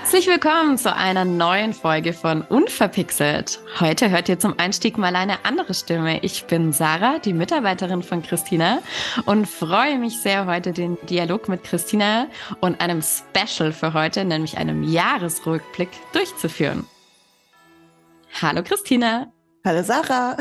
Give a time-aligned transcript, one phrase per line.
[0.00, 3.60] Herzlich willkommen zu einer neuen Folge von Unverpixelt.
[3.78, 6.24] Heute hört ihr zum Einstieg mal eine andere Stimme.
[6.24, 8.80] Ich bin Sarah, die Mitarbeiterin von Christina
[9.26, 12.28] und freue mich sehr, heute den Dialog mit Christina
[12.60, 16.86] und einem Special für heute, nämlich einem Jahresrückblick, durchzuführen.
[18.40, 19.30] Hallo Christina.
[19.66, 20.38] Hallo Sarah.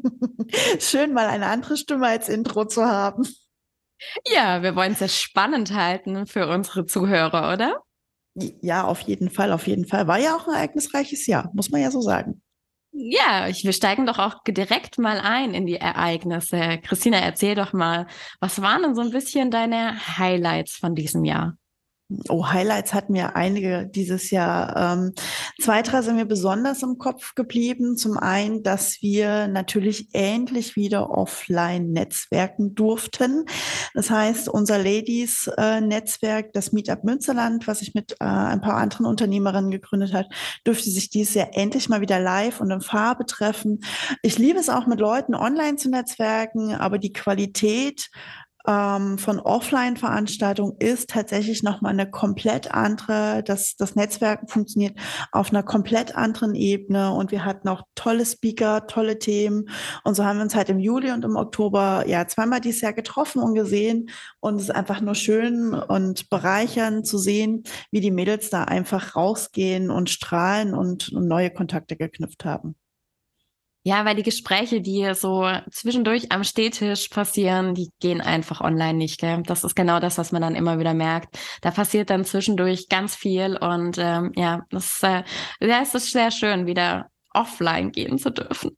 [0.78, 3.26] Schön mal eine andere Stimme als Intro zu haben.
[4.26, 7.80] Ja, wir wollen es ja spannend halten für unsere Zuhörer, oder?
[8.34, 10.06] Ja, auf jeden Fall, auf jeden Fall.
[10.06, 12.42] War ja auch ein ereignisreiches Jahr, muss man ja so sagen.
[12.94, 16.78] Ja, ich, wir steigen doch auch direkt mal ein in die Ereignisse.
[16.82, 18.06] Christina, erzähl doch mal,
[18.38, 21.56] was waren denn so ein bisschen deine Highlights von diesem Jahr?
[22.28, 24.76] Oh, Highlights hatten wir einige dieses Jahr.
[24.76, 25.12] Ähm,
[25.60, 27.96] zwei, drei sind mir besonders im Kopf geblieben.
[27.96, 33.44] Zum einen, dass wir natürlich endlich wieder offline netzwerken durften.
[33.94, 39.06] Das heißt, unser Ladies-Netzwerk, äh, das Meetup Münsterland, was sich mit äh, ein paar anderen
[39.06, 40.26] Unternehmerinnen gegründet hat,
[40.66, 43.80] dürfte sich dieses Jahr endlich mal wieder live und in Farbe treffen.
[44.22, 48.10] Ich liebe es auch mit Leuten online zu netzwerken, aber die Qualität
[48.66, 54.98] ähm, von Offline-Veranstaltungen ist tatsächlich nochmal eine komplett andere, das, das Netzwerken funktioniert
[55.32, 59.68] auf einer komplett anderen Ebene und wir hatten auch tolle Speaker, tolle Themen
[60.04, 62.92] und so haben wir uns halt im Juli und im Oktober ja zweimal dieses Jahr
[62.92, 64.10] getroffen und gesehen
[64.40, 69.16] und es ist einfach nur schön und bereichernd zu sehen, wie die Mädels da einfach
[69.16, 72.76] rausgehen und strahlen und neue Kontakte geknüpft haben.
[73.84, 79.18] Ja, weil die Gespräche, die so zwischendurch am Stehtisch passieren, die gehen einfach online nicht.
[79.20, 79.42] Gell?
[79.44, 81.36] Das ist genau das, was man dann immer wieder merkt.
[81.62, 85.24] Da passiert dann zwischendurch ganz viel und ähm, ja, das äh,
[85.60, 88.76] ja, es ist sehr schön, wieder offline gehen zu dürfen.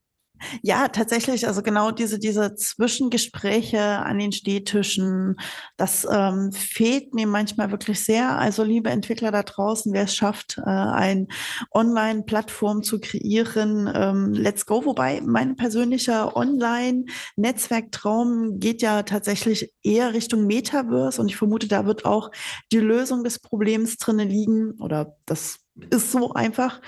[0.63, 5.37] Ja, tatsächlich, also genau diese, diese Zwischengespräche an den Stehtischen,
[5.77, 8.39] das ähm, fehlt mir manchmal wirklich sehr.
[8.39, 11.29] Also liebe Entwickler da draußen, wer es schafft, äh, ein
[11.73, 14.85] Online-Plattform zu kreieren, ähm, let's go.
[14.85, 22.05] Wobei mein persönlicher Online-Netzwerktraum geht ja tatsächlich eher Richtung Metaverse und ich vermute, da wird
[22.05, 22.31] auch
[22.73, 25.59] die Lösung des Problems drinnen liegen oder das
[25.91, 26.81] ist so einfach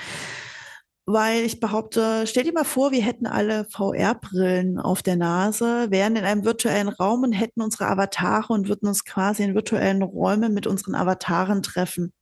[1.06, 6.16] weil ich behaupte, stell dir mal vor, wir hätten alle VR-Brillen auf der Nase, wären
[6.16, 10.52] in einem virtuellen Raum und hätten unsere Avatare und würden uns quasi in virtuellen Räumen
[10.52, 12.12] mit unseren Avataren treffen.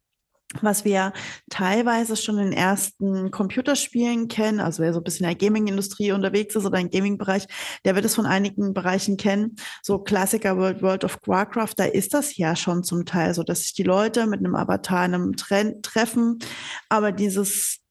[0.61, 1.12] Was wir
[1.50, 6.55] teilweise schon in ersten Computerspielen kennen, also wer so ein bisschen in der Gaming-Industrie unterwegs
[6.55, 7.47] ist oder im Gaming-Bereich,
[7.84, 9.56] der wird es von einigen Bereichen kennen.
[9.83, 13.62] So Klassiker World, World of Warcraft, da ist das ja schon zum Teil so, dass
[13.62, 16.39] sich die Leute mit einem Avatar in einem Trend treffen.
[16.89, 17.84] Aber dieses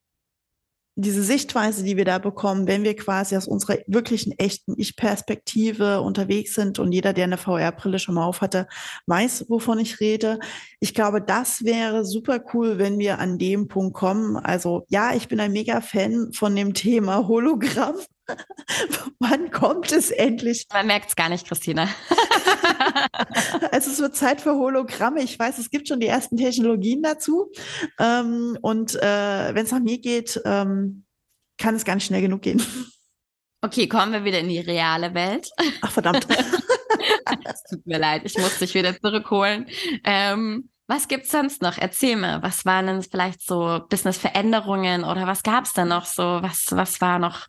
[0.96, 6.54] diese Sichtweise, die wir da bekommen, wenn wir quasi aus unserer wirklichen echten Ich-Perspektive unterwegs
[6.54, 8.68] sind und jeder, der eine VR-Brille schon mal auf hatte,
[9.08, 10.40] weiß, wovon ich rede.
[10.80, 14.38] Ich glaube, das wäre super cool, wenn wir an dem Punkt kommen.
[14.38, 17.96] Also ja, ich bin ein mega Fan von dem Thema Hologramm.
[19.20, 20.68] Wann kommt es endlich?
[20.72, 21.88] Man merkt es gar nicht, Christina.
[23.72, 25.22] also es wird Zeit für Hologramme.
[25.22, 27.52] Ich weiß, es gibt schon die ersten Technologien dazu.
[28.00, 31.06] Ähm, und äh, wenn es nach mir geht, ähm,
[31.58, 32.64] kann es gar nicht schnell genug gehen.
[33.62, 35.50] Okay, kommen wir wieder in die reale Welt.
[35.82, 36.28] Ach verdammt.
[37.46, 39.68] es tut mir leid, ich muss dich wieder zurückholen.
[40.04, 41.78] Ähm, was gibt's sonst noch?
[41.78, 46.24] Erzähl mir, was waren denn vielleicht so Business-Veränderungen oder was gab's da noch so?
[46.42, 47.48] Was, was war noch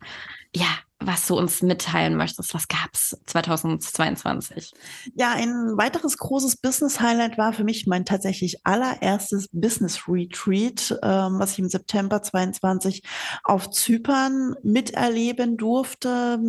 [0.55, 0.67] ja,
[0.99, 2.53] was du uns mitteilen möchtest.
[2.53, 4.71] Was gab's 2022?
[5.13, 11.59] Ja, ein weiteres großes Business-Highlight war für mich mein tatsächlich allererstes Business-Retreat, ähm, was ich
[11.59, 13.03] im September 22
[13.43, 16.39] auf Zypern miterleben durfte.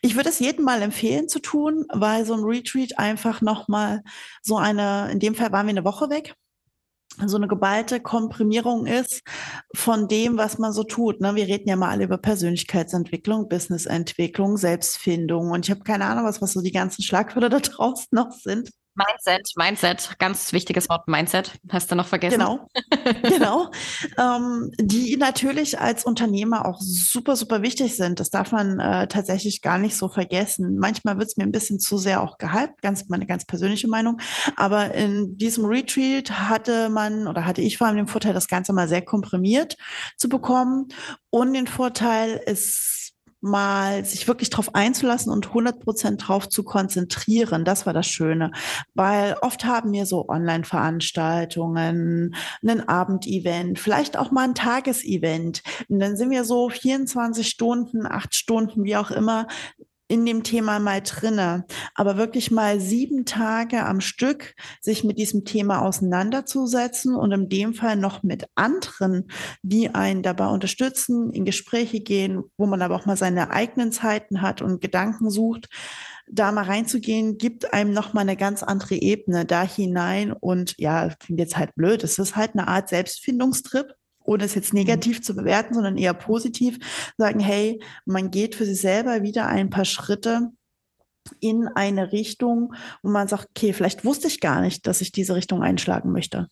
[0.00, 4.02] Ich würde es jedem mal empfehlen zu tun, weil so ein Retreat einfach nochmal
[4.42, 6.36] so eine, in dem Fall waren wir eine Woche weg
[7.26, 9.22] so eine geballte Komprimierung ist
[9.74, 11.20] von dem, was man so tut.
[11.20, 11.34] Ne?
[11.34, 16.40] Wir reden ja mal alle über Persönlichkeitsentwicklung, Businessentwicklung, Selbstfindung und ich habe keine Ahnung, was,
[16.40, 18.70] was so die ganzen Schlagwörter da draußen noch sind.
[18.94, 22.40] Mindset, Mindset, ganz wichtiges Wort, Mindset, hast du noch vergessen.
[22.40, 22.68] Genau,
[23.22, 23.70] genau.
[24.18, 28.20] Ähm, die natürlich als Unternehmer auch super, super wichtig sind.
[28.20, 30.76] Das darf man äh, tatsächlich gar nicht so vergessen.
[30.78, 34.20] Manchmal wird es mir ein bisschen zu sehr auch gehypt, ganz meine ganz persönliche Meinung.
[34.56, 38.72] Aber in diesem Retreat hatte man oder hatte ich vor allem den Vorteil, das Ganze
[38.72, 39.76] mal sehr komprimiert
[40.16, 40.88] zu bekommen.
[41.30, 42.99] Und den Vorteil, ist
[43.40, 47.64] mal sich wirklich drauf einzulassen und 100 Prozent drauf zu konzentrieren.
[47.64, 48.52] Das war das Schöne,
[48.94, 55.62] weil oft haben wir so Online-Veranstaltungen, ein Abendevent, vielleicht auch mal ein Tagesevent.
[55.88, 59.46] Und dann sind wir so 24 Stunden, acht Stunden, wie auch immer,
[60.10, 61.64] in dem Thema mal drinne,
[61.94, 67.74] aber wirklich mal sieben Tage am Stück sich mit diesem Thema auseinanderzusetzen und in dem
[67.74, 69.30] Fall noch mit anderen,
[69.62, 74.42] die einen dabei unterstützen, in Gespräche gehen, wo man aber auch mal seine eigenen Zeiten
[74.42, 75.68] hat und Gedanken sucht,
[76.32, 80.32] da mal reinzugehen, gibt einem noch mal eine ganz andere Ebene da hinein.
[80.32, 83.94] Und ja, klingt jetzt halt blöd, es ist halt eine Art Selbstfindungstrip
[84.30, 85.22] ohne es jetzt negativ mhm.
[85.24, 86.78] zu bewerten, sondern eher positiv,
[87.18, 90.50] sagen, hey, man geht für sich selber wieder ein paar Schritte
[91.40, 95.34] in eine Richtung, wo man sagt, okay, vielleicht wusste ich gar nicht, dass ich diese
[95.34, 96.48] Richtung einschlagen möchte.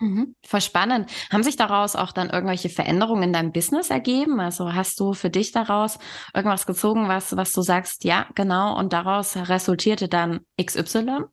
[0.00, 1.10] Mhm, voll spannend.
[1.30, 4.40] Haben sich daraus auch dann irgendwelche Veränderungen in deinem Business ergeben?
[4.40, 5.98] Also hast du für dich daraus
[6.34, 11.26] irgendwas gezogen, was, was du sagst, ja, genau, und daraus resultierte dann XY?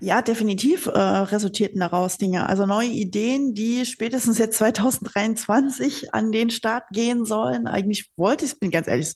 [0.00, 2.48] Ja, definitiv äh, resultierten daraus Dinge.
[2.48, 7.66] Also neue Ideen, die spätestens jetzt 2023 an den Start gehen sollen.
[7.66, 9.14] Eigentlich wollte ich es, bin ganz ehrlich,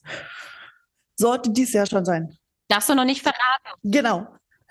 [1.16, 2.36] sollte dies Jahr schon sein.
[2.68, 3.80] Darfst du noch nicht verraten?
[3.82, 4.26] Genau.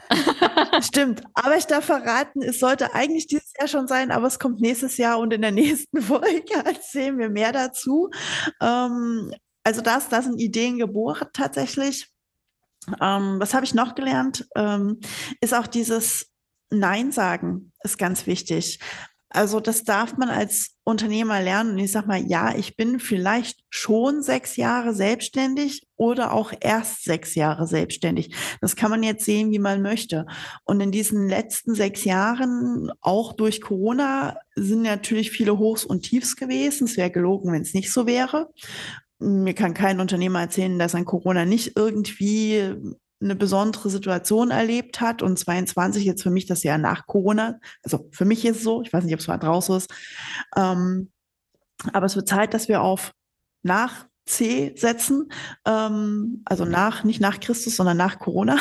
[0.81, 1.23] Stimmt.
[1.33, 4.97] Aber ich darf verraten, es sollte eigentlich dieses Jahr schon sein, aber es kommt nächstes
[4.97, 8.09] Jahr und in der nächsten Folge erzählen wir mehr dazu.
[8.61, 9.33] Ähm,
[9.63, 12.07] also das, das sind Ideen geboren tatsächlich.
[13.01, 14.47] Ähm, was habe ich noch gelernt?
[14.55, 14.99] Ähm,
[15.41, 16.31] ist auch dieses
[16.69, 18.79] Nein sagen ist ganz wichtig.
[19.29, 21.71] Also das darf man als Unternehmer lernen.
[21.71, 27.03] Und ich sage mal, ja, ich bin vielleicht schon sechs Jahre selbstständig oder auch erst
[27.03, 28.33] sechs Jahre selbstständig.
[28.61, 30.25] Das kann man jetzt sehen, wie man möchte.
[30.63, 36.37] Und in diesen letzten sechs Jahren, auch durch Corona, sind natürlich viele Hochs und Tiefs
[36.37, 36.85] gewesen.
[36.85, 38.49] Es wäre gelogen, wenn es nicht so wäre
[39.19, 42.75] mir kann kein Unternehmer erzählen, dass an Corona nicht irgendwie
[43.19, 47.59] eine besondere Situation erlebt hat und 22 jetzt für mich das Jahr nach Corona.
[47.83, 49.91] Also für mich ist es so, ich weiß nicht, ob es mal draußen ist.
[50.55, 51.11] Ähm,
[51.93, 53.13] aber es wird Zeit, dass wir auf
[53.63, 55.31] nach C setzen.
[55.65, 58.57] Ähm, also nach, nicht nach Christus, sondern nach Corona.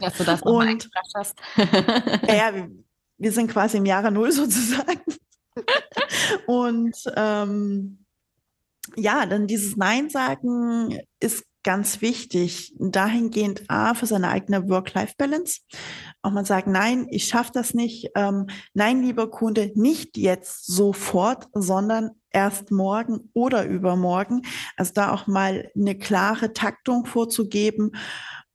[0.00, 1.38] Dass du das und, hast.
[1.56, 2.70] ja, wir,
[3.18, 5.00] wir sind quasi im Jahre Null sozusagen.
[6.46, 8.04] und ähm,
[8.96, 12.74] ja, dann dieses Nein sagen ist ganz wichtig.
[12.78, 15.60] Dahingehend A, für seine eigene Work-Life-Balance.
[16.22, 18.10] Auch mal sagen, nein, ich schaffe das nicht.
[18.14, 24.42] Ähm, nein, lieber Kunde, nicht jetzt sofort, sondern erst morgen oder übermorgen.
[24.76, 27.92] Also da auch mal eine klare Taktung vorzugeben.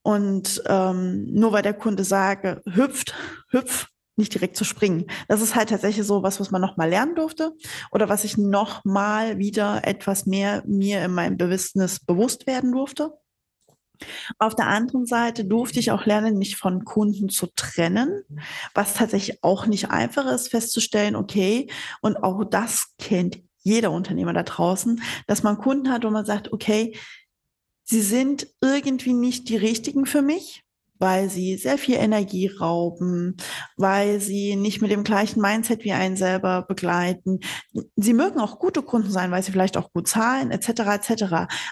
[0.02, 3.14] Und ähm, nur weil der Kunde sage, hüpft,
[3.50, 5.06] hüpf, nicht direkt zu springen.
[5.28, 7.52] Das ist halt tatsächlich so was, was man noch mal lernen durfte
[7.90, 13.12] oder was ich noch mal wieder etwas mehr mir in meinem Bewusstnis bewusst werden durfte.
[14.38, 18.22] Auf der anderen Seite durfte ich auch lernen, mich von Kunden zu trennen,
[18.74, 21.70] was tatsächlich auch nicht einfach ist, festzustellen, okay,
[22.02, 26.52] und auch das kennt jeder Unternehmer da draußen, dass man Kunden hat, wo man sagt,
[26.52, 26.96] okay,
[27.84, 30.65] sie sind irgendwie nicht die richtigen für mich
[30.98, 33.36] weil sie sehr viel Energie rauben,
[33.76, 37.40] weil sie nicht mit dem gleichen Mindset wie einen selber begleiten.
[37.96, 40.68] Sie mögen auch gute Kunden sein, weil sie vielleicht auch gut zahlen, etc.
[40.68, 41.24] etc.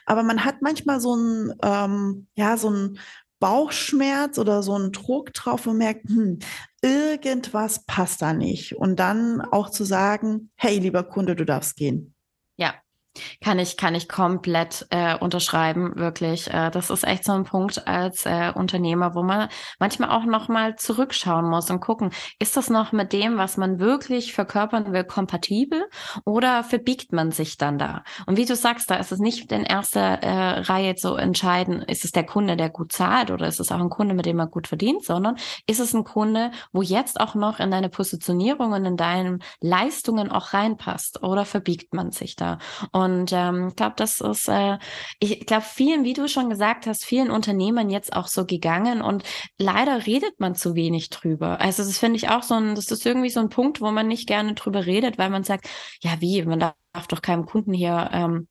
[0.06, 2.98] Aber man hat manchmal so ein ähm, ja so ein
[3.40, 6.38] Bauchschmerz oder so einen Druck drauf und merkt, hm,
[6.80, 8.74] irgendwas passt da nicht.
[8.74, 12.14] Und dann auch zu sagen, hey, lieber Kunde, du darfst gehen.
[12.56, 12.74] Ja,
[13.42, 16.52] kann ich, kann ich komplett äh, unterschreiben, wirklich.
[16.52, 19.48] Äh, das ist echt so ein Punkt als äh, Unternehmer, wo man
[19.78, 24.32] manchmal auch nochmal zurückschauen muss und gucken, ist das noch mit dem, was man wirklich
[24.32, 25.84] verkörpern will, kompatibel
[26.24, 28.02] oder verbiegt man sich dann da?
[28.26, 32.04] Und wie du sagst, da ist es nicht in erster äh, Reihe zu entscheiden, ist
[32.04, 34.50] es der Kunde, der gut zahlt oder ist es auch ein Kunde, mit dem man
[34.50, 35.36] gut verdient, sondern
[35.66, 40.30] ist es ein Kunde, wo jetzt auch noch in deine Positionierung und in deinen Leistungen
[40.30, 42.58] auch reinpasst oder verbiegt man sich da?
[42.92, 44.78] Und und ähm, ich glaube, das ist, äh,
[45.20, 49.22] ich glaube, vielen, wie du schon gesagt hast, vielen Unternehmern jetzt auch so gegangen und
[49.58, 51.60] leider redet man zu wenig drüber.
[51.60, 54.08] Also das finde ich auch so ein, das ist irgendwie so ein Punkt, wo man
[54.08, 55.68] nicht gerne drüber redet, weil man sagt,
[56.02, 58.48] ja wie, man darf doch keinem Kunden hier ähm,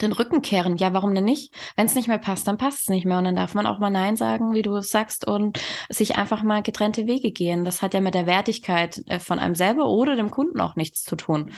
[0.00, 0.76] den Rücken kehren.
[0.76, 1.54] Ja, warum denn nicht?
[1.76, 3.18] Wenn es nicht mehr passt, dann passt es nicht mehr.
[3.18, 6.62] Und dann darf man auch mal Nein sagen, wie du sagst, und sich einfach mal
[6.62, 7.64] getrennte Wege gehen.
[7.64, 11.02] Das hat ja mit der Wertigkeit äh, von einem selber oder dem Kunden auch nichts
[11.02, 11.52] zu tun.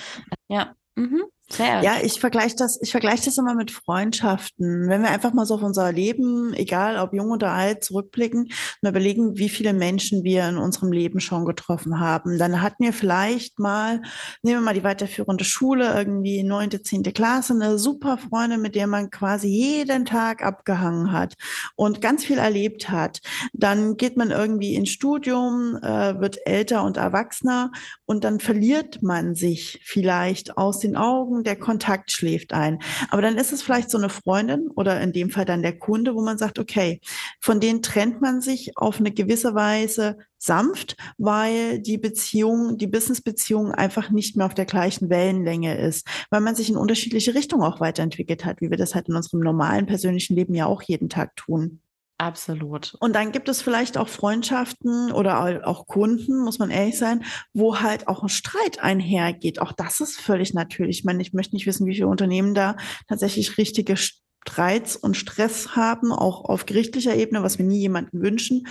[0.48, 0.74] Ja.
[0.94, 1.24] Mhm.
[1.50, 1.82] Sehr.
[1.82, 4.88] Ja, ich vergleiche das, ich vergleiche das immer mit Freundschaften.
[4.88, 8.50] Wenn wir einfach mal so auf unser Leben, egal ob jung oder alt, zurückblicken
[8.82, 12.92] und überlegen, wie viele Menschen wir in unserem Leben schon getroffen haben, dann hatten wir
[12.92, 14.02] vielleicht mal,
[14.42, 18.86] nehmen wir mal die weiterführende Schule, irgendwie neunte, zehnte Klasse, eine super Freundin, mit der
[18.86, 21.34] man quasi jeden Tag abgehangen hat
[21.76, 23.20] und ganz viel erlebt hat.
[23.54, 27.72] Dann geht man irgendwie ins Studium, äh, wird älter und erwachsener
[28.04, 32.78] und dann verliert man sich vielleicht aus den Augen merken, der Kontakt schläft ein.
[33.10, 36.14] Aber dann ist es vielleicht so eine Freundin oder in dem Fall dann der Kunde,
[36.14, 37.00] wo man sagt, okay,
[37.40, 43.72] von denen trennt man sich auf eine gewisse Weise sanft, weil die Beziehung, die Business-Beziehung
[43.72, 47.80] einfach nicht mehr auf der gleichen Wellenlänge ist, weil man sich in unterschiedliche Richtungen auch
[47.80, 51.34] weiterentwickelt hat, wie wir das halt in unserem normalen persönlichen Leben ja auch jeden Tag
[51.36, 51.80] tun.
[52.20, 52.96] Absolut.
[52.98, 57.78] Und dann gibt es vielleicht auch Freundschaften oder auch Kunden, muss man ehrlich sein, wo
[57.80, 59.60] halt auch ein Streit einhergeht.
[59.60, 60.98] Auch das ist völlig natürlich.
[60.98, 65.76] Ich meine, ich möchte nicht wissen, wie viele Unternehmen da tatsächlich richtige Streits und Stress
[65.76, 68.66] haben, auch auf gerichtlicher Ebene, was wir nie jemanden wünschen.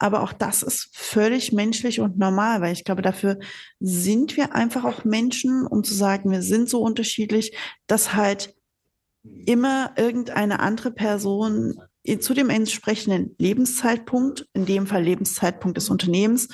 [0.00, 3.38] Aber auch das ist völlig menschlich und normal, weil ich glaube, dafür
[3.78, 8.56] sind wir einfach auch Menschen, um zu sagen, wir sind so unterschiedlich, dass halt
[9.22, 11.80] immer irgendeine andere Person
[12.18, 16.48] zu dem entsprechenden Lebenszeitpunkt, in dem Fall Lebenszeitpunkt des Unternehmens,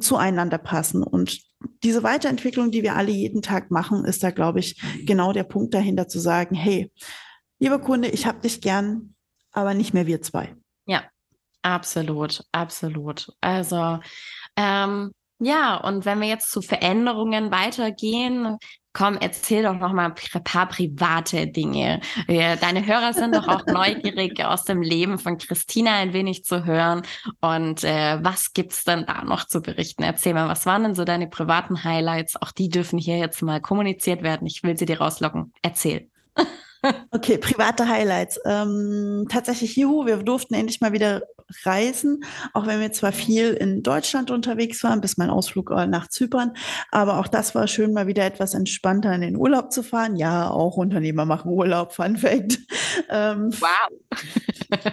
[0.00, 1.02] zueinander passen.
[1.02, 1.40] Und
[1.82, 5.74] diese Weiterentwicklung, die wir alle jeden Tag machen, ist da, glaube ich, genau der Punkt
[5.74, 6.90] dahinter zu sagen, hey,
[7.58, 9.14] lieber Kunde, ich habe dich gern,
[9.52, 10.54] aber nicht mehr wir zwei.
[10.86, 11.04] Ja,
[11.62, 13.28] absolut, absolut.
[13.40, 13.98] Also
[14.56, 18.56] ähm, ja, und wenn wir jetzt zu Veränderungen weitergehen,
[18.94, 22.00] komm, erzähl doch noch mal ein paar private Dinge.
[22.26, 27.02] Deine Hörer sind doch auch neugierig, aus dem Leben von Christina ein wenig zu hören.
[27.40, 30.04] Und äh, was gibt's denn da noch zu berichten?
[30.04, 32.40] Erzähl mal, was waren denn so deine privaten Highlights?
[32.40, 34.46] Auch die dürfen hier jetzt mal kommuniziert werden.
[34.46, 35.52] Ich will sie dir rauslocken.
[35.60, 36.08] Erzähl.
[37.10, 38.38] Okay, private Highlights.
[38.44, 41.22] Ähm, tatsächlich, juhu, wir durften endlich mal wieder
[41.64, 46.08] reisen, auch wenn wir zwar viel in Deutschland unterwegs waren, bis mein Ausflug äh, nach
[46.08, 46.52] Zypern,
[46.90, 50.16] aber auch das war schön, mal wieder etwas entspannter in den Urlaub zu fahren.
[50.16, 52.58] Ja, auch Unternehmer machen Urlaub, Fun Fact.
[53.08, 53.88] Ähm, wow.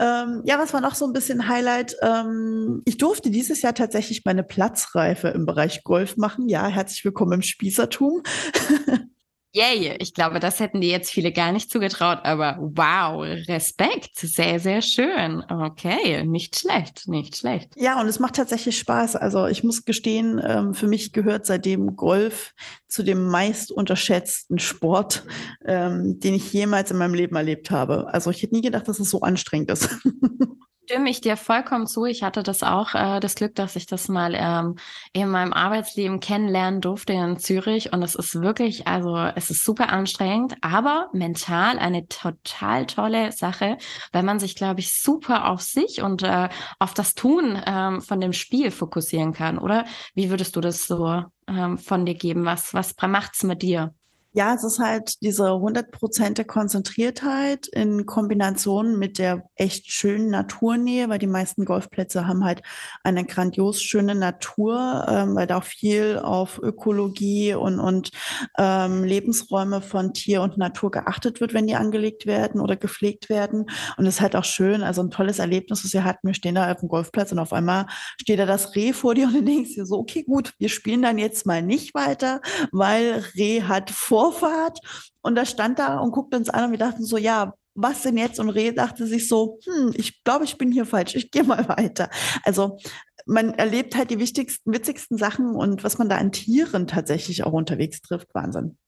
[0.00, 1.96] ähm, ja, was war noch so ein bisschen Highlight?
[2.02, 6.48] Ähm, ich durfte dieses Jahr tatsächlich meine Platzreife im Bereich Golf machen.
[6.48, 8.22] Ja, herzlich willkommen im Spießertum.
[9.54, 14.58] Yay, ich glaube, das hätten die jetzt viele gar nicht zugetraut, aber wow, Respekt, sehr,
[14.58, 15.44] sehr schön.
[15.46, 17.74] Okay, nicht schlecht, nicht schlecht.
[17.76, 19.14] Ja, und es macht tatsächlich Spaß.
[19.16, 22.54] Also ich muss gestehen, ähm, für mich gehört seitdem Golf
[22.88, 25.24] zu dem meist unterschätzten Sport,
[25.66, 28.06] ähm, den ich jemals in meinem Leben erlebt habe.
[28.12, 29.90] Also ich hätte nie gedacht, dass es so anstrengend ist.
[30.92, 32.04] stimme ich dir vollkommen zu.
[32.04, 34.76] Ich hatte das auch, äh, das Glück, dass ich das mal ähm,
[35.14, 37.94] in meinem Arbeitsleben kennenlernen durfte in Zürich.
[37.94, 43.78] Und es ist wirklich, also es ist super anstrengend, aber mental eine total tolle Sache,
[44.12, 48.20] weil man sich, glaube ich, super auf sich und äh, auf das Tun ähm, von
[48.20, 49.56] dem Spiel fokussieren kann.
[49.56, 52.44] Oder wie würdest du das so ähm, von dir geben?
[52.44, 53.94] Was, was macht's mit dir?
[54.34, 61.18] Ja, es ist halt diese hundertprozentige Konzentriertheit in Kombination mit der echt schönen Naturnähe, weil
[61.18, 62.62] die meisten Golfplätze haben halt
[63.04, 68.10] eine grandios schöne Natur, ähm, weil da auch viel auf Ökologie und, und
[68.56, 73.66] ähm, Lebensräume von Tier und Natur geachtet wird, wenn die angelegt werden oder gepflegt werden.
[73.98, 76.28] Und es ist halt auch schön, also ein tolles Erlebnis, was wir hatten.
[76.28, 77.84] Wir stehen da auf dem Golfplatz und auf einmal
[78.18, 81.02] steht da das Reh vor dir und du denkst dir so, okay, gut, wir spielen
[81.02, 84.78] dann jetzt mal nicht weiter, weil Reh hat vor Vorfahrt
[85.20, 88.16] und da stand da und guckte uns an und wir dachten so, ja, was denn
[88.16, 88.38] jetzt?
[88.38, 91.68] Und Reh dachte sich so, hm, ich glaube, ich bin hier falsch, ich gehe mal
[91.68, 92.08] weiter.
[92.44, 92.78] Also
[93.26, 97.52] man erlebt halt die wichtigsten, witzigsten Sachen und was man da an Tieren tatsächlich auch
[97.52, 98.34] unterwegs trifft.
[98.34, 98.78] Wahnsinn.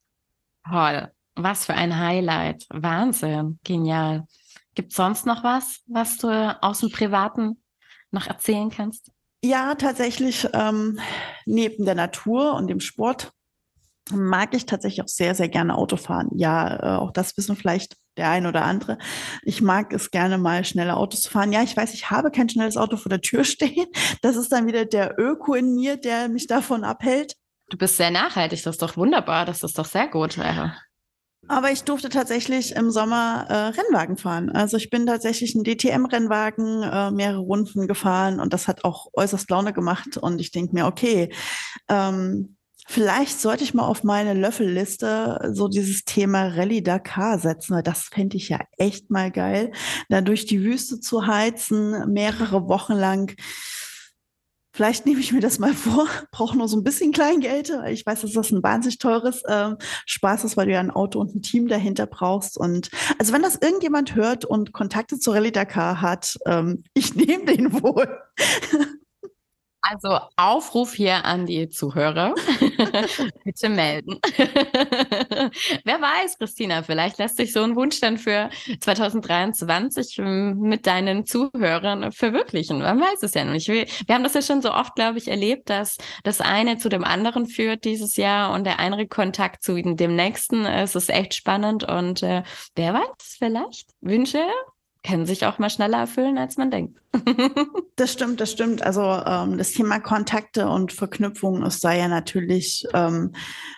[0.68, 1.10] Toll.
[1.34, 2.66] Was für ein Highlight.
[2.70, 3.58] Wahnsinn.
[3.64, 4.26] Genial.
[4.74, 6.28] Gibt es sonst noch was, was du
[6.62, 7.62] aus dem Privaten
[8.12, 9.10] noch erzählen kannst?
[9.42, 11.00] Ja, tatsächlich ähm,
[11.44, 13.32] neben der Natur und dem Sport
[14.10, 16.28] mag ich tatsächlich auch sehr, sehr gerne Autofahren.
[16.34, 18.98] Ja, äh, auch das wissen vielleicht der ein oder andere.
[19.42, 21.52] Ich mag es gerne mal schnelle Autos zu fahren.
[21.52, 23.86] Ja, ich weiß, ich habe kein schnelles Auto vor der Tür stehen.
[24.22, 27.34] Das ist dann wieder der Öko in mir, der mich davon abhält.
[27.70, 30.38] Du bist sehr nachhaltig, das ist doch wunderbar, das ist doch sehr gut.
[31.48, 34.50] Aber ich durfte tatsächlich im Sommer äh, Rennwagen fahren.
[34.50, 39.50] Also ich bin tatsächlich einen DTM-Rennwagen äh, mehrere Runden gefahren und das hat auch äußerst
[39.50, 40.16] Laune gemacht.
[40.18, 41.32] Und ich denke mir, okay,
[41.88, 47.82] ähm, Vielleicht sollte ich mal auf meine Löffelliste so dieses Thema Rallye Dakar setzen, weil
[47.82, 49.72] das fände ich ja echt mal geil,
[50.10, 53.34] da durch die Wüste zu heizen, mehrere Wochen lang.
[54.76, 58.04] Vielleicht nehme ich mir das mal vor, brauche nur so ein bisschen Kleingeld, weil ich
[58.04, 59.70] weiß, dass das ein wahnsinnig teures äh,
[60.04, 62.58] Spaß ist, weil du ja ein Auto und ein Team dahinter brauchst.
[62.58, 67.46] Und also wenn das irgendjemand hört und Kontakte zu Rallye Dakar hat, ähm, ich nehme
[67.46, 68.06] den wohl.
[69.86, 72.34] Also Aufruf hier an die Zuhörer.
[73.44, 74.18] Bitte melden.
[75.84, 78.48] Wer weiß, Christina, vielleicht lässt sich so ein Wunsch dann für
[78.80, 82.78] 2023 ähm, mit deinen Zuhörern verwirklichen.
[82.78, 83.68] Man weiß es ja nicht.
[83.68, 86.88] Wir, wir haben das ja schon so oft, glaube ich, erlebt, dass das eine zu
[86.88, 90.64] dem anderen führt dieses Jahr und der eine Kontakt zu dem nächsten.
[90.64, 92.42] Es ist echt spannend und äh,
[92.74, 94.46] wer weiß, vielleicht Wünsche
[95.06, 96.98] können sich auch mal schneller erfüllen, als man denkt.
[97.96, 98.82] das stimmt, das stimmt.
[98.82, 103.32] Also ähm, das Thema Kontakte und Verknüpfung ist da ja natürlich ähm,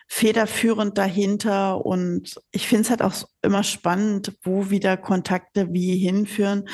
[0.07, 1.85] federführend dahinter.
[1.85, 6.69] Und ich finde es halt auch immer spannend, wo wieder Kontakte wie hinführen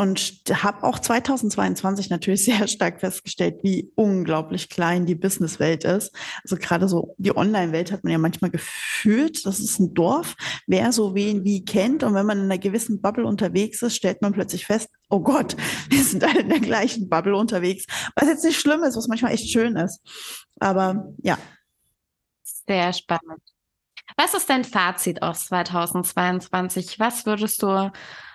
[0.00, 6.16] und habe auch 2022 natürlich sehr stark festgestellt, wie unglaublich klein die Businesswelt ist.
[6.42, 10.92] Also gerade so die Online-Welt hat man ja manchmal gefühlt, das ist ein Dorf, wer
[10.92, 12.02] so wen wie kennt.
[12.02, 15.54] Und wenn man in einer gewissen Bubble unterwegs ist, stellt man plötzlich fest, oh Gott,
[15.90, 17.84] wir sind alle in der gleichen Bubble unterwegs.
[18.16, 20.00] Was jetzt nicht schlimm ist, was manchmal echt schön ist.
[20.60, 21.36] Aber ja.
[22.42, 23.42] Sehr spannend.
[24.16, 26.98] Was ist dein Fazit aus 2022?
[26.98, 27.90] Was würdest du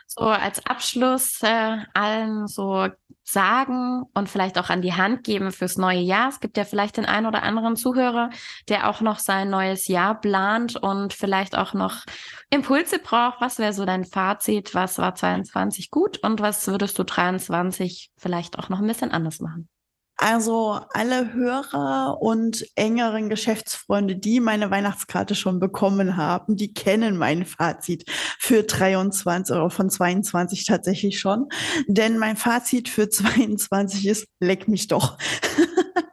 [0.08, 2.88] so als Abschluss äh, allen so
[3.24, 6.30] sagen und vielleicht auch an die Hand geben fürs neue Jahr?
[6.30, 8.30] Es gibt ja vielleicht den einen oder anderen Zuhörer,
[8.70, 12.04] der auch noch sein neues Jahr plant und vielleicht auch noch
[12.50, 13.42] Impulse braucht.
[13.42, 14.76] Was wäre so dein Fazit?
[14.76, 19.40] Was war 22 gut und was würdest du 23 vielleicht auch noch ein bisschen anders
[19.40, 19.70] machen?
[20.18, 27.46] Also alle Hörer und engeren Geschäftsfreunde, die meine Weihnachtskarte schon bekommen haben, die kennen mein
[27.46, 28.06] Fazit
[28.40, 31.50] für 23 oder von 22 tatsächlich schon.
[31.88, 35.18] Denn mein Fazit für 22 ist, leck mich doch.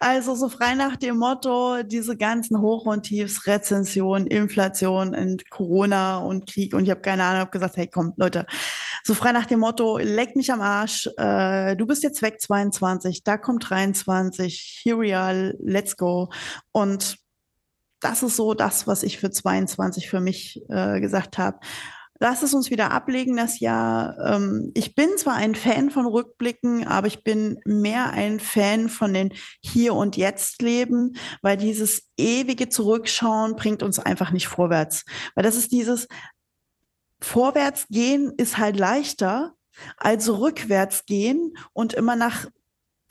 [0.00, 6.18] Also so frei nach dem Motto, diese ganzen Hoch- und Tiefs, Rezension, Inflation und Corona
[6.18, 6.74] und Krieg.
[6.74, 8.46] Und ich habe keine Ahnung, habe gesagt, hey komm, Leute,
[9.04, 13.24] so frei nach dem Motto, leck mich am Arsch, äh, du bist jetzt weg 22,
[13.24, 16.30] da kommt 23, here we are, let's go.
[16.72, 17.16] Und
[18.00, 21.60] das ist so das, was ich für 22 für mich äh, gesagt habe
[22.20, 24.16] lass es uns wieder ablegen, das Jahr.
[24.18, 29.12] Ähm, ich bin zwar ein Fan von Rückblicken, aber ich bin mehr ein Fan von
[29.12, 35.04] den Hier und Jetzt Leben, weil dieses ewige Zurückschauen bringt uns einfach nicht vorwärts.
[35.34, 36.06] Weil das ist dieses
[37.22, 39.54] Vorwärts gehen ist halt leichter,
[39.96, 42.46] als rückwärts gehen und immer nach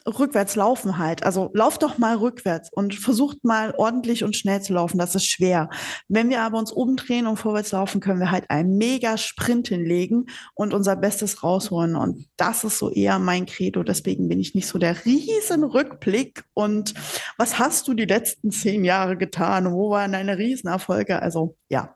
[0.08, 1.24] rückwärts laufen halt.
[1.24, 4.98] Also lauft doch mal rückwärts und versucht mal ordentlich und schnell zu laufen.
[4.98, 5.70] Das ist schwer.
[6.08, 10.28] Wenn wir aber uns umdrehen und vorwärts laufen, können wir halt einen mega Sprint hinlegen
[10.54, 11.96] und unser Bestes rausholen.
[11.96, 13.84] Und das ist so eher mein Credo.
[13.84, 16.44] Deswegen bin ich nicht so der riesen Rückblick.
[16.54, 16.94] Und
[17.38, 19.72] was hast du die letzten zehn Jahre getan?
[19.72, 21.22] Wo waren deine Riesenerfolge?
[21.22, 21.96] Also ja.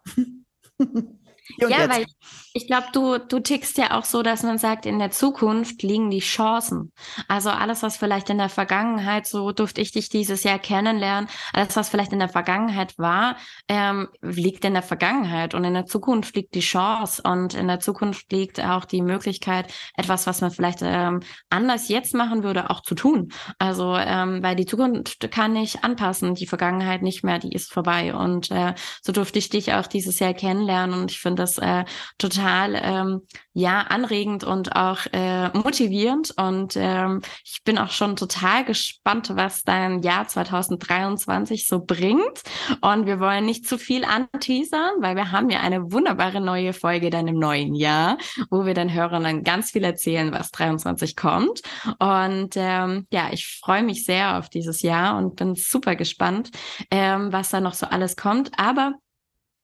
[1.58, 1.90] ja, jetzt.
[1.90, 2.06] weil
[2.54, 6.12] ich glaube, du, du tickst ja auch so, dass man sagt, in der Zukunft liegen
[6.12, 6.92] die Chancen.
[7.28, 11.76] Also alles, was vielleicht in der Vergangenheit, so durfte ich dich dieses Jahr kennenlernen, alles,
[11.76, 16.36] was vielleicht in der Vergangenheit war, ähm, liegt in der Vergangenheit und in der Zukunft
[16.36, 20.80] liegt die Chance und in der Zukunft liegt auch die Möglichkeit, etwas, was man vielleicht
[20.84, 23.32] ähm, anders jetzt machen würde, auch zu tun.
[23.58, 28.14] Also, ähm, weil die Zukunft kann nicht anpassen, die Vergangenheit nicht mehr, die ist vorbei.
[28.14, 31.86] Und äh, so durfte ich dich auch dieses Jahr kennenlernen und ich finde das äh,
[32.18, 33.22] total ähm,
[33.54, 36.34] ja anregend und auch äh, motivierend.
[36.38, 42.42] Und ähm, ich bin auch schon total gespannt, was dein Jahr 2023 so bringt.
[42.82, 47.10] Und wir wollen nicht zu viel anteasern, weil wir haben ja eine wunderbare neue Folge
[47.10, 48.18] dann im neuen Jahr,
[48.50, 51.62] wo wir den Hörern dann ganz viel erzählen, was 23 kommt.
[52.00, 56.52] Und ähm, ja, ich freue mich sehr auf dieses Jahr und bin super gespannt,
[56.92, 58.94] ähm, was da noch so alles kommt, aber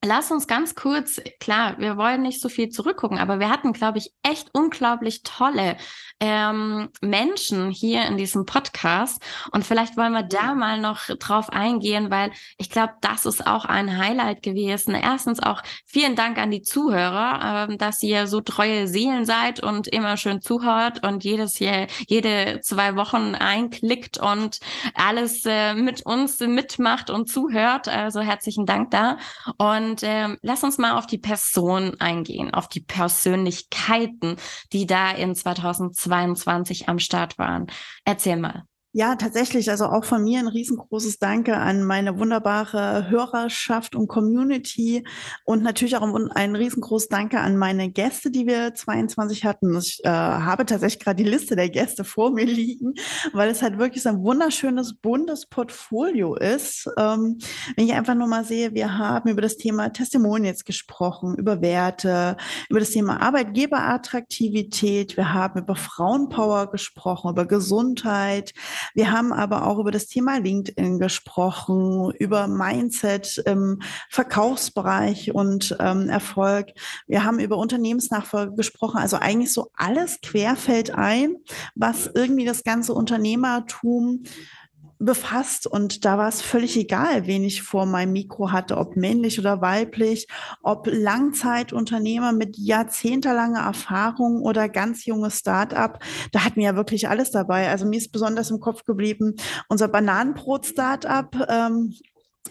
[0.06, 3.98] Lass uns ganz kurz, klar, wir wollen nicht so viel zurückgucken, aber wir hatten, glaube
[3.98, 5.76] ich, echt unglaublich tolle
[6.22, 9.22] ähm, Menschen hier in diesem Podcast.
[9.52, 13.66] Und vielleicht wollen wir da mal noch drauf eingehen, weil ich glaube, das ist auch
[13.66, 14.96] ein Highlight gewesen.
[14.96, 19.88] Erstens auch vielen Dank an die Zuhörer, ähm, dass ihr so treue Seelen seid und
[19.88, 24.60] immer schön zuhört und jedes Jahr, jede zwei Wochen einklickt und
[24.94, 27.88] alles äh, mit uns mitmacht und zuhört.
[27.88, 29.18] Also herzlichen Dank da.
[29.58, 34.36] Und und ähm, lass uns mal auf die Person eingehen, auf die Persönlichkeiten,
[34.72, 37.68] die da in 2022 am Start waren.
[38.06, 38.69] Erzähl mal.
[38.92, 39.70] Ja, tatsächlich.
[39.70, 45.06] Also auch von mir ein riesengroßes Danke an meine wunderbare Hörerschaft und Community
[45.46, 49.78] und natürlich auch ein riesengroßes Danke an meine Gäste, die wir 22 hatten.
[49.78, 52.96] Ich äh, habe tatsächlich gerade die Liste der Gäste vor mir liegen,
[53.32, 56.90] weil es halt wirklich so ein wunderschönes, buntes Portfolio ist.
[56.98, 57.38] Ähm,
[57.76, 62.38] wenn ich einfach nur mal sehe, wir haben über das Thema Testimonials gesprochen, über Werte,
[62.70, 68.52] über das Thema Arbeitgeberattraktivität, wir haben über Frauenpower gesprochen, über Gesundheit.
[68.94, 76.10] Wir haben aber auch über das Thema LinkedIn gesprochen, über Mindset im Verkaufsbereich und ähm,
[76.10, 76.70] Erfolg.
[77.08, 78.98] Wir haben über Unternehmensnachfolge gesprochen.
[78.98, 81.36] Also eigentlich so alles querfällt ein,
[81.76, 84.24] was irgendwie das ganze Unternehmertum
[85.00, 89.40] befasst und da war es völlig egal, wen ich vor meinem Mikro hatte, ob männlich
[89.40, 90.28] oder weiblich,
[90.62, 96.04] ob Langzeitunternehmer mit jahrzehntelanger Erfahrung oder ganz junges Start-up.
[96.34, 97.70] Da hatten wir ja wirklich alles dabei.
[97.70, 99.36] Also mir ist besonders im Kopf geblieben
[99.70, 101.94] unser Bananenbrot-Startup, ähm,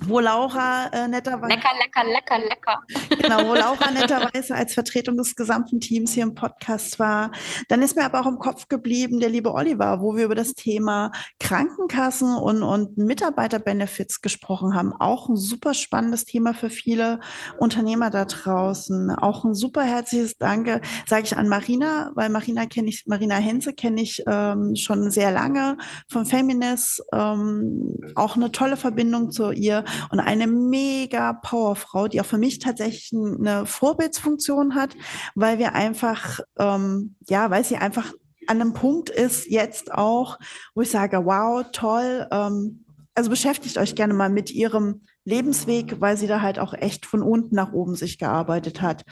[0.01, 1.55] wo Laura äh, netterweise.
[1.55, 2.83] Lecker, lecker, lecker, lecker.
[3.21, 7.33] Genau, wo Laura netterweise als Vertretung des gesamten Teams hier im Podcast war.
[7.69, 10.55] Dann ist mir aber auch im Kopf geblieben der liebe Oliver, wo wir über das
[10.55, 14.93] Thema Krankenkassen und, und Mitarbeiterbenefits gesprochen haben.
[14.93, 17.21] Auch ein super spannendes Thema für viele
[17.59, 19.11] Unternehmer da draußen.
[19.11, 23.73] Auch ein super herzliches Danke, sage ich an Marina, weil Marina kenne ich, Marina Henze
[23.73, 25.77] kenne ich ähm, schon sehr lange
[26.09, 27.03] von Feminist.
[27.13, 29.78] Ähm, auch eine tolle Verbindung zu ihr
[30.11, 34.97] und eine mega Powerfrau, die auch für mich tatsächlich eine Vorbildsfunktion hat,
[35.35, 38.13] weil wir einfach, ähm, ja, weil sie einfach
[38.47, 40.39] an einem Punkt ist jetzt auch,
[40.75, 42.27] wo ich sage, wow, toll.
[42.31, 47.05] Ähm, also beschäftigt euch gerne mal mit ihrem Lebensweg, weil sie da halt auch echt
[47.05, 49.05] von unten nach oben sich gearbeitet hat.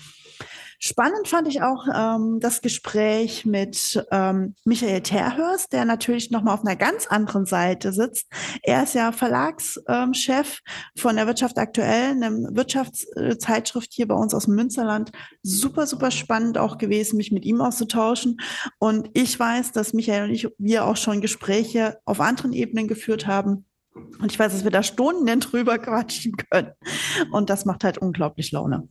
[0.79, 6.65] Spannend fand ich auch ähm, das Gespräch mit ähm, Michael Terhörs, der natürlich nochmal auf
[6.65, 8.27] einer ganz anderen Seite sitzt.
[8.63, 10.61] Er ist ja Verlagschef
[10.97, 15.13] von der Wirtschaft aktuell, einer Wirtschaftszeitschrift hier bei uns aus dem Münsterland.
[15.43, 18.39] Super, super spannend auch gewesen, mich mit ihm auszutauschen.
[18.79, 23.27] Und ich weiß, dass Michael und ich, wir auch schon Gespräche auf anderen Ebenen geführt
[23.27, 23.65] haben.
[23.95, 26.73] Und ich weiß, dass wir da Stunden drüber quatschen können.
[27.33, 28.89] Und das macht halt unglaublich Laune.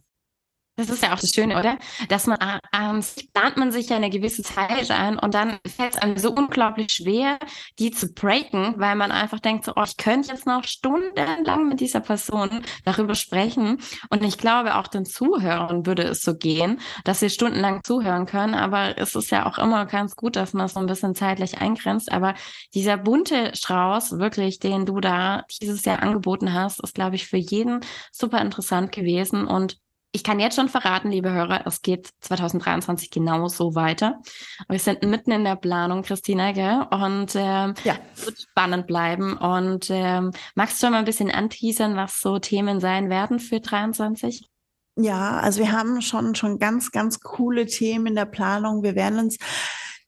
[0.77, 1.77] Das ist ja auch das Schöne, oder?
[2.09, 2.38] Dass man
[2.71, 6.17] abends ähm, plant man sich ja eine gewisse Zeit ein und dann fällt es einem
[6.17, 7.39] so unglaublich schwer,
[7.79, 11.79] die zu breaken, weil man einfach denkt, so, oh, ich könnte jetzt noch stundenlang mit
[11.79, 13.79] dieser Person darüber sprechen.
[14.09, 18.53] Und ich glaube, auch den Zuhörern würde es so gehen, dass sie stundenlang zuhören können.
[18.53, 21.59] Aber es ist ja auch immer ganz gut, dass man es so ein bisschen zeitlich
[21.59, 22.11] eingrenzt.
[22.11, 22.33] Aber
[22.73, 27.38] dieser bunte Strauß, wirklich, den du da dieses Jahr angeboten hast, ist, glaube ich, für
[27.38, 27.79] jeden
[28.11, 29.47] super interessant gewesen.
[29.47, 29.77] Und
[30.15, 34.21] ich kann jetzt schon verraten, liebe Hörer, es geht 2023 genauso weiter.
[34.69, 36.88] Wir sind mitten in der Planung, Christina, gell?
[36.89, 37.97] Und ähm, ja.
[38.23, 39.36] wird spannend bleiben.
[39.36, 43.60] Und ähm, magst du schon mal ein bisschen anteasern, was so Themen sein werden für
[43.60, 44.49] 23?
[44.95, 48.84] Ja, also wir haben schon, schon ganz, ganz coole Themen in der Planung.
[48.84, 49.36] Wir werden uns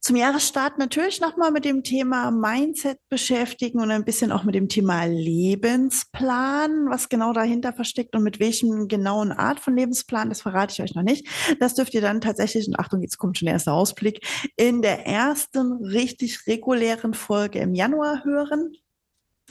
[0.08, 4.70] zum Jahresstart natürlich nochmal mit dem Thema Mindset beschäftigen und ein bisschen auch mit dem
[4.70, 10.72] Thema Lebensplan, was genau dahinter versteckt und mit welchem genauen Art von Lebensplan, das verrate
[10.72, 11.28] ich euch noch nicht.
[11.60, 15.06] Das dürft ihr dann tatsächlich, und Achtung, jetzt kommt schon der erste Ausblick, in der
[15.06, 18.78] ersten richtig regulären Folge im Januar hören.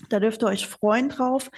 [0.09, 1.51] Da dürft ihr euch freuen drauf.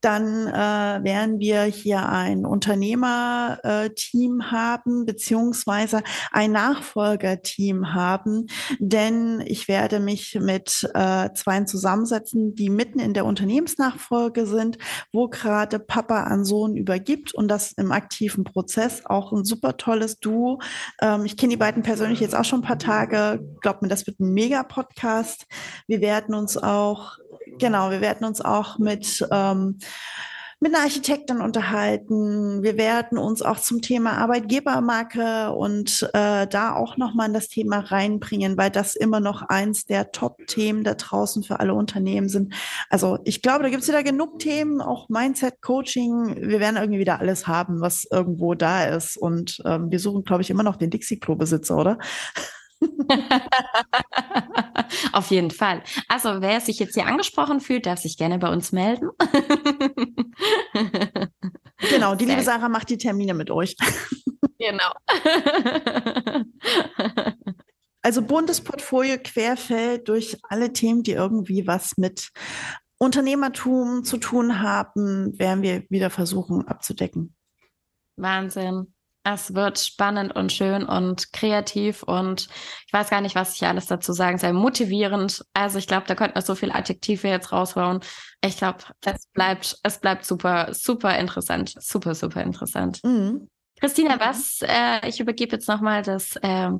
[0.00, 6.02] Dann äh, werden wir hier ein Unternehmerteam äh, haben, beziehungsweise
[6.32, 8.46] ein Nachfolgerteam haben,
[8.78, 14.78] denn ich werde mich mit äh, zwei zusammensetzen, die mitten in der Unternehmensnachfolge sind,
[15.12, 19.06] wo gerade Papa an Sohn übergibt und das im aktiven Prozess.
[19.06, 20.60] Auch ein super tolles Duo.
[21.00, 23.40] Ähm, ich kenne die beiden persönlich jetzt auch schon ein paar Tage.
[23.60, 25.46] Glaubt mir, das wird ein Mega-Podcast.
[25.86, 27.18] Wir werden uns auch
[27.58, 29.78] Genau, wir werden uns auch mit, ähm,
[30.60, 32.62] mit einer Architektin unterhalten.
[32.62, 37.80] Wir werden uns auch zum Thema Arbeitgebermarke und äh, da auch nochmal in das Thema
[37.80, 42.54] reinbringen, weil das immer noch eins der Top-Themen da draußen für alle Unternehmen sind.
[42.88, 46.36] Also ich glaube, da gibt es wieder genug Themen, auch Mindset, Coaching.
[46.40, 49.16] Wir werden irgendwie wieder alles haben, was irgendwo da ist.
[49.16, 51.98] Und ähm, wir suchen, glaube ich, immer noch den Dixie-Klo-Besitzer, oder?
[55.12, 55.82] Auf jeden Fall.
[56.08, 59.10] Also wer sich jetzt hier angesprochen fühlt, darf sich gerne bei uns melden.
[61.90, 63.76] genau, die liebe Sarah macht die Termine mit euch.
[64.56, 64.92] Genau.
[68.00, 72.30] Also buntes Portfolio querfeld durch alle Themen, die irgendwie was mit
[72.98, 77.34] Unternehmertum zu tun haben, werden wir wieder versuchen abzudecken.
[78.16, 78.93] Wahnsinn.
[79.26, 82.48] Es wird spannend und schön und kreativ und
[82.86, 84.52] ich weiß gar nicht, was ich alles dazu sagen soll.
[84.52, 85.42] Motivierend.
[85.54, 88.00] Also ich glaube, da könnten wir so viele Adjektive jetzt raushauen.
[88.44, 91.74] Ich glaube, es bleibt, es bleibt super, super interessant.
[91.80, 93.02] Super, super interessant.
[93.02, 93.48] Mhm.
[93.80, 96.70] Christina, was, äh, ich übergebe jetzt nochmal das, äh,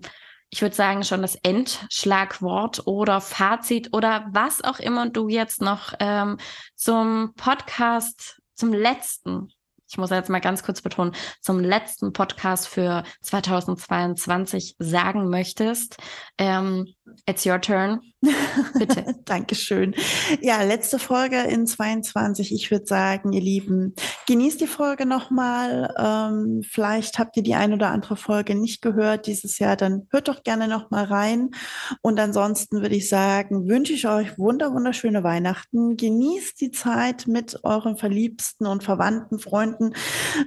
[0.50, 5.94] ich würde sagen, schon das Endschlagwort oder Fazit oder was auch immer du jetzt noch
[5.98, 6.36] ähm,
[6.74, 9.48] zum Podcast, zum letzten
[9.94, 15.98] ich muss jetzt mal ganz kurz betonen, zum letzten Podcast für 2022 sagen möchtest.
[16.36, 16.88] Ähm,
[17.26, 18.00] it's your turn.
[18.78, 19.16] Bitte.
[19.24, 19.94] Dankeschön.
[20.40, 22.52] Ja, letzte Folge in 22.
[22.52, 23.94] Ich würde sagen, ihr Lieben,
[24.26, 25.94] genießt die Folge nochmal.
[25.98, 30.28] Ähm, vielleicht habt ihr die ein oder andere Folge nicht gehört dieses Jahr, dann hört
[30.28, 31.50] doch gerne nochmal rein.
[32.00, 35.96] Und ansonsten würde ich sagen, wünsche ich euch wunder, wunderschöne Weihnachten.
[35.96, 39.83] Genießt die Zeit mit euren Verliebsten und Verwandten, Freunden,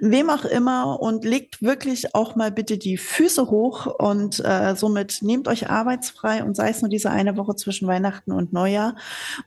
[0.01, 5.19] wem auch immer und legt wirklich auch mal bitte die Füße hoch und äh, somit
[5.21, 8.95] nehmt euch arbeitsfrei und sei es nur diese eine Woche zwischen Weihnachten und Neujahr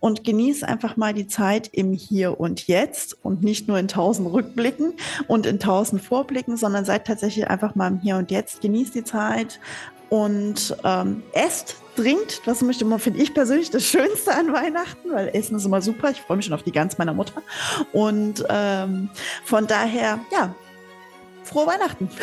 [0.00, 4.33] und genießt einfach mal die Zeit im Hier und Jetzt und nicht nur in tausend
[4.33, 4.94] Rückblicken
[5.26, 8.61] und in tausend Vorblicken, sondern seid tatsächlich einfach mal im Hier und Jetzt.
[8.61, 9.61] Genießt die Zeit
[10.11, 12.42] und ähm, esst, trinkt.
[12.46, 16.11] Das möchte man, finde ich persönlich, das Schönste an Weihnachten, weil Essen ist immer super.
[16.11, 17.42] Ich freue mich schon auf die Gans meiner Mutter.
[17.92, 19.09] Und ähm,
[19.44, 20.55] von daher, ja,
[21.44, 22.11] frohe Weihnachten.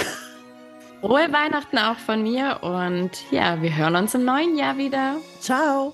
[1.01, 5.17] Frohe Weihnachten auch von mir und ja, wir hören uns im neuen Jahr wieder.
[5.39, 5.93] Ciao.